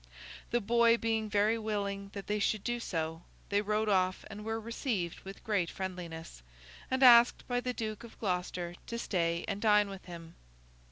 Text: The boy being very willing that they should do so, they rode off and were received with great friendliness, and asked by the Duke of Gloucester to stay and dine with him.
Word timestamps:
The 0.49 0.61
boy 0.61 0.97
being 0.97 1.29
very 1.29 1.59
willing 1.59 2.09
that 2.13 2.25
they 2.25 2.39
should 2.39 2.63
do 2.63 2.79
so, 2.79 3.21
they 3.49 3.61
rode 3.61 3.87
off 3.87 4.25
and 4.31 4.43
were 4.43 4.59
received 4.59 5.19
with 5.19 5.43
great 5.43 5.69
friendliness, 5.69 6.41
and 6.89 7.03
asked 7.03 7.47
by 7.47 7.59
the 7.59 7.71
Duke 7.71 8.03
of 8.03 8.17
Gloucester 8.17 8.73
to 8.87 8.97
stay 8.97 9.45
and 9.47 9.61
dine 9.61 9.89
with 9.89 10.05
him. 10.05 10.33